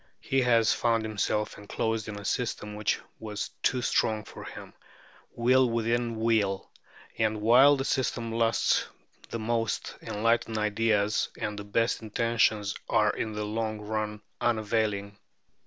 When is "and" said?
7.19-7.39, 11.37-11.59